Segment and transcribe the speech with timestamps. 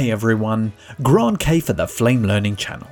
[0.00, 2.88] Hey everyone, Grant Kay for the Flame Learning channel.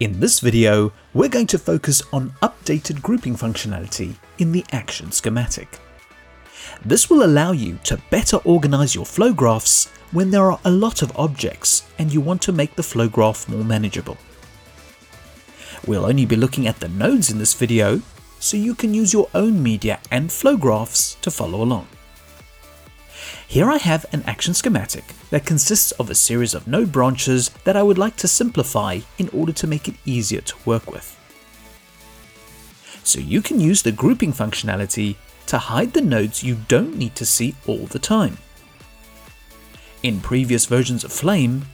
[0.00, 5.78] In this video, we're going to focus on updated grouping functionality in the action schematic.
[6.84, 11.02] This will allow you to better organize your flow graphs when there are a lot
[11.02, 14.18] of objects and you want to make the flow graph more manageable.
[15.86, 18.02] We'll only be looking at the nodes in this video,
[18.40, 21.86] so you can use your own media and flow graphs to follow along.
[23.46, 27.76] Here I have an action schematic that consists of a series of node branches that
[27.76, 31.16] I would like to simplify in order to make it easier to work with.
[33.02, 35.16] So you can use the grouping functionality
[35.46, 38.38] to hide the nodes you don't need to see all the time.
[40.04, 41.66] In previous versions of Flame,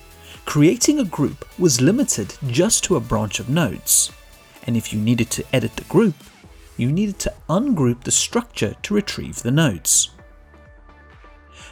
[0.47, 4.11] creating a group was limited just to a branch of nodes,
[4.67, 6.15] and if you needed to edit the group,
[6.79, 10.16] you needed to ungroup the structure to retrieve the nodes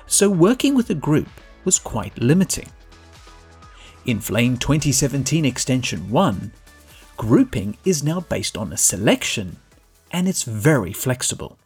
[0.06, 1.28] so working with a group
[1.64, 2.68] was quite limiting.
[4.06, 6.52] In Flame 2017 Extension 1,
[7.16, 9.56] grouping is now based on a selection
[10.10, 11.58] and it's very flexible.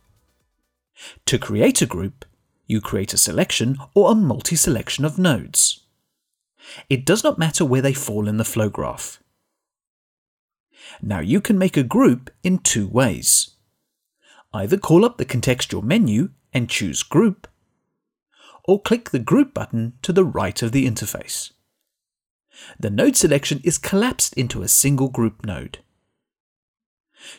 [1.26, 2.24] To create a group,
[2.66, 5.80] you create a selection or a multi selection of nodes.
[6.88, 9.22] It does not matter where they fall in the flow graph.
[11.02, 13.50] Now you can make a group in two ways.
[14.52, 17.46] Either call up the contextual menu and choose Group,
[18.68, 21.52] or click the Group button to the right of the interface.
[22.78, 25.78] The node selection is collapsed into a single group node.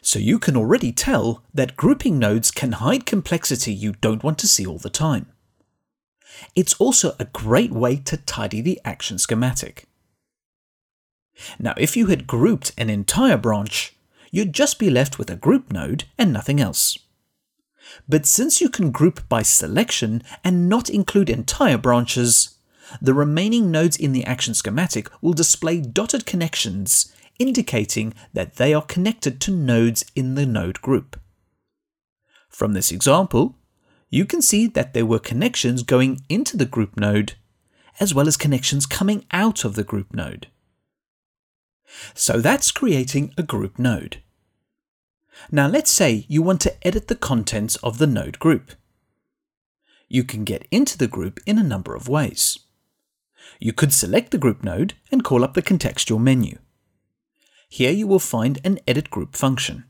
[0.02, 4.48] So you can already tell that grouping nodes can hide complexity you don't want to
[4.48, 5.28] see all the time.
[6.56, 9.86] It's also a great way to tidy the action schematic.
[11.60, 13.96] Now if you had grouped an entire branch,
[14.32, 16.98] you'd just be left with a group node and nothing else.
[18.08, 22.58] But since you can group by selection and not include entire branches,
[23.02, 28.82] the remaining nodes in the action schematic will display dotted connections indicating that they are
[28.82, 31.20] connected to nodes in the node group.
[32.50, 33.56] From this example,
[34.10, 37.34] you can see that there were connections going into the group node,
[38.00, 40.48] as well as connections coming out of the group node.
[42.14, 44.22] So that's creating a group node.
[45.52, 48.72] Now let's say you want to edit the contents of the node group.
[50.08, 52.60] You can get into the group in a number of ways.
[53.60, 56.58] You could select the group node and call up the contextual menu.
[57.70, 59.86] Here you will find an edit group function.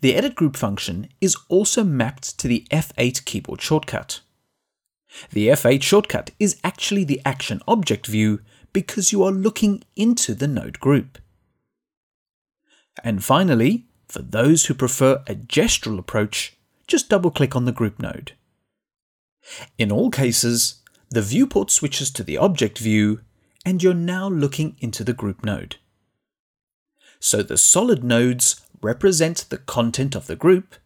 [0.00, 4.20] The edit group function is also mapped to the F8 keyboard shortcut.
[5.30, 8.40] The F8 shortcut is actually the action object view
[8.72, 11.18] because you are looking into the node group.
[13.04, 16.56] And finally, for those who prefer a gestural approach,
[16.86, 18.32] just double click on the group node.
[19.78, 23.20] In all cases, the viewport switches to the object view
[23.64, 25.76] and you're now looking into the group node.
[27.18, 30.76] So the solid nodes represent the content of the group,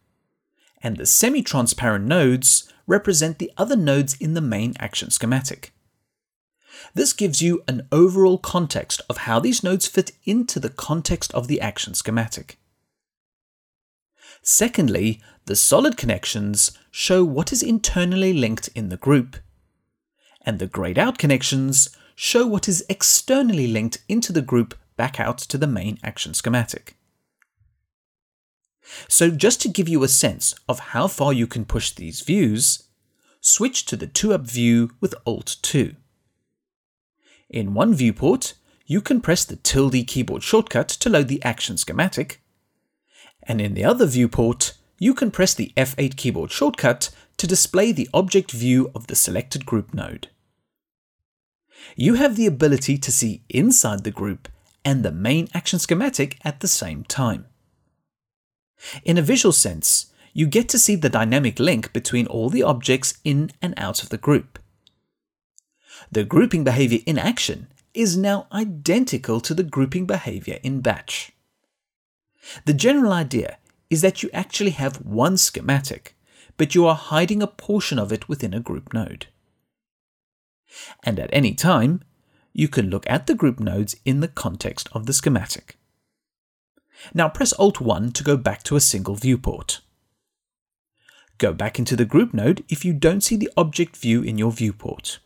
[0.81, 5.71] and the semi-transparent nodes represent the other nodes in the main action schematic.
[6.95, 11.47] This gives you an overall context of how these nodes fit into the context of
[11.47, 12.57] the action schematic.
[14.41, 19.37] Secondly, the solid connections show what is internally linked in the group,
[20.45, 25.37] and the grayed out connections show what is externally linked into the group back out
[25.37, 26.95] to the main action schematic.
[29.07, 32.83] So just to give you a sense of how far you can push these views,
[33.39, 35.95] switch to the 2-up view with Alt-2.
[37.49, 38.53] In one viewport,
[38.85, 42.40] you can press the tilde keyboard shortcut to load the action schematic,
[43.43, 48.09] and in the other viewport, you can press the F8 keyboard shortcut to display the
[48.13, 50.27] object view of the selected group node.
[51.95, 54.47] You have the ability to see inside the group
[54.85, 57.47] and the main action schematic at the same time.
[59.03, 63.17] In a visual sense, you get to see the dynamic link between all the objects
[63.23, 64.59] in and out of the group.
[66.11, 71.31] The grouping behavior in action is now identical to the grouping behavior in batch.
[72.65, 73.57] The general idea
[73.89, 76.15] is that you actually have one schematic,
[76.57, 79.27] but you are hiding a portion of it within a group node.
[81.03, 82.03] And at any time,
[82.53, 85.77] you can look at the group nodes in the context of the schematic.
[87.13, 89.81] Now press Alt-1 to go back to a single viewport.
[91.37, 94.51] Go back into the group node if you don't see the object view in your
[94.51, 95.19] viewport.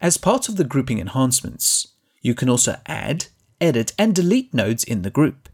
[0.00, 1.88] As part of the grouping enhancements,
[2.22, 3.26] you can also add
[3.60, 5.48] edit, and delete nodes in the group.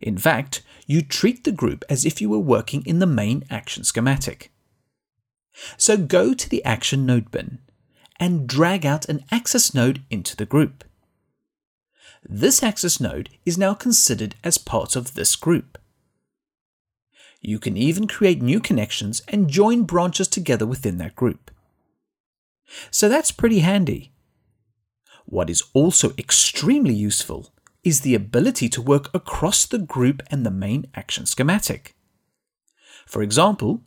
[0.00, 3.84] In fact, you treat the group as if you were working in the main action
[3.84, 4.50] schematic.
[5.76, 7.58] So go to the Action Node bin
[8.18, 10.84] and drag out an axis node into the group.
[12.22, 15.78] This axis node is now considered as part of this group.
[17.40, 21.50] You can even create new connections and join branches together within that group.
[22.90, 24.09] So that's pretty handy.
[25.30, 27.52] What is also extremely useful
[27.84, 31.94] is the ability to work across the group and the main action schematic.
[33.06, 33.82] For example,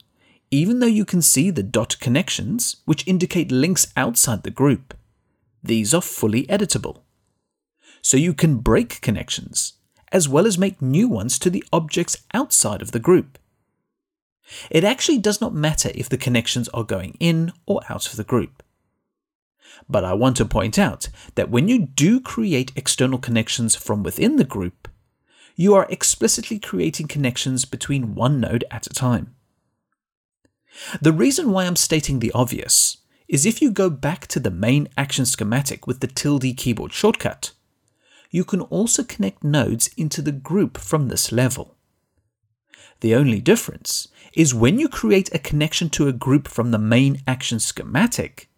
[0.52, 4.94] even though you can see the dot connections, which indicate links outside the group,
[5.62, 7.02] these are fully editable.
[8.02, 9.74] So you can break connections,
[10.14, 13.38] as well as make new ones to the objects outside of the group.
[14.70, 18.24] It actually does not matter if the connections are going in or out of the
[18.24, 18.64] group.
[19.90, 24.38] But I want to point out that when you do create external connections from within
[24.38, 24.88] the group,
[25.56, 29.36] you are explicitly creating connections between one node at a time.
[31.02, 34.88] The reason why I'm stating the obvious is if you go back to the main
[34.98, 37.52] action schematic with the tilde keyboard shortcut,
[38.32, 41.76] you can also connect nodes into the group from this level.
[43.02, 47.22] The only difference is when you create a connection to a group from the main
[47.28, 48.50] action schematic,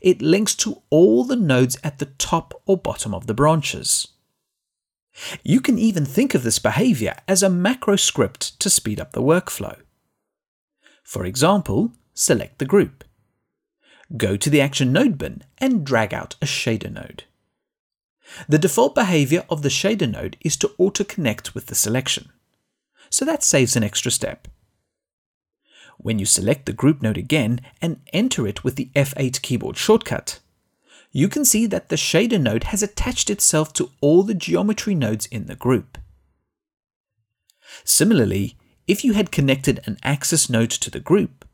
[0.00, 4.08] it links to all the nodes at the top or bottom of the branches.
[5.42, 9.22] You can even think of this behavior as a macro script to speed up the
[9.22, 9.76] workflow.
[11.02, 13.04] For example, select the group.
[14.16, 17.24] Go to the Action Node bin and drag out a shader node.
[18.48, 22.30] The default behavior of the shader node is to auto-connect with the selection,
[23.10, 24.48] so that saves an extra step.
[25.98, 30.38] When you select the group node again and enter it with the F8 keyboard shortcut,
[31.10, 35.26] you can see that the shader node has attached itself to all the geometry nodes
[35.26, 35.98] in the group.
[37.84, 38.56] Similarly,
[38.86, 41.44] if you had connected an axis node to the group,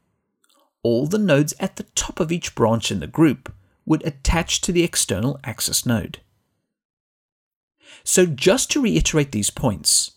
[0.82, 3.52] all the nodes at the top of each branch in the group
[3.86, 6.18] would attach to the external axis node.
[8.02, 10.12] So just to reiterate these points,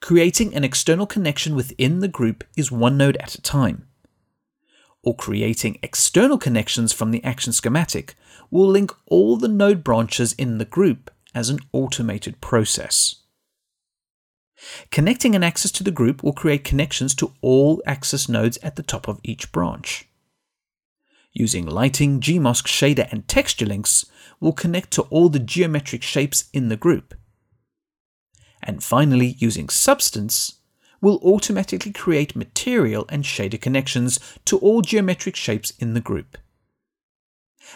[0.00, 3.86] creating an external connection within the group is one node at a time.
[5.02, 8.14] Or creating external connections from the action schematic
[8.50, 13.16] will link all the node branches in the group as an automated process.
[14.90, 18.82] Connecting an axis to the group will create connections to all axis nodes at the
[18.82, 20.06] top of each branch.
[21.32, 24.04] Using lighting, GMask shader and texture links
[24.40, 27.14] will connect to all the geometric shapes in the group
[28.70, 30.60] and finally using Substance
[31.00, 36.38] will automatically create material and shader connections to all geometric shapes in the group.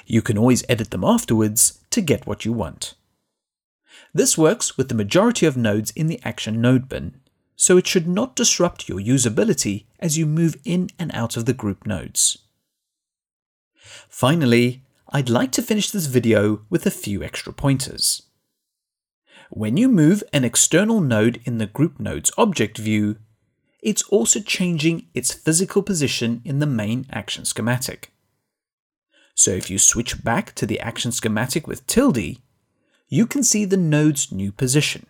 [0.06, 2.94] You can always edit them afterwards to get what you want.
[4.12, 7.20] This works with the majority of nodes in the Action Node bin,
[7.56, 11.52] so it should not disrupt your usability as you move in and out of the
[11.52, 12.38] group nodes.
[14.08, 18.22] Finally, I'd like to finish this video with a few extra pointers.
[19.50, 23.18] When you move an external node in the group nodes object view,
[23.82, 28.12] it's also changing its physical position in the main action schematic.
[29.34, 32.38] So if you switch back to the action schematic with tilde,
[33.08, 35.06] you can see the node's new position.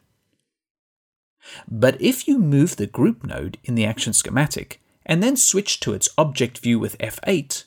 [1.69, 5.93] But if you move the group node in the action schematic and then switch to
[5.93, 7.65] its object view with F8,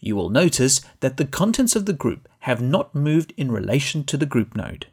[0.00, 4.16] you will notice that the contents of the group have not moved in relation to
[4.16, 4.86] the group node.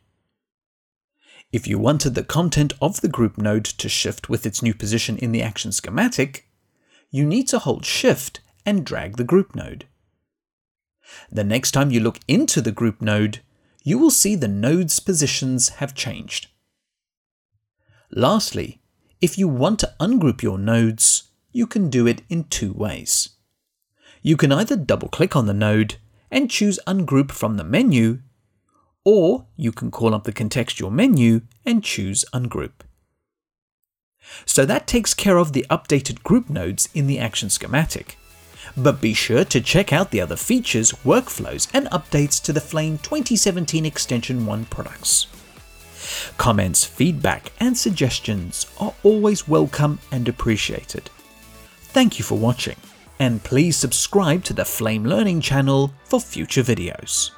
[1.51, 5.17] If you wanted the content of the group node to shift with its new position
[5.17, 6.47] in the action schematic,
[7.09, 9.87] you need to hold Shift and drag the group node.
[11.31, 13.39] The next time you look into the group node,
[13.83, 16.47] you will see the node's positions have changed.
[18.11, 18.79] Lastly,
[19.19, 23.29] if you want to ungroup your nodes, you can do it in two ways.
[24.21, 25.95] You can either double click on the node
[26.29, 28.19] and choose Ungroup from the menu
[29.05, 32.71] or you can call up the contextual menu and choose Ungroup.
[34.45, 38.17] So that takes care of the updated group nodes in the action schematic.
[38.77, 42.97] But be sure to check out the other features, workflows, and updates to the Flame
[42.99, 45.27] 2017 Extension 1 products.
[46.37, 51.09] Comments, feedback, and suggestions are always welcome and appreciated.
[51.91, 52.77] Thank you for watching,
[53.19, 57.31] and please subscribe to the Flame Learning channel for future videos.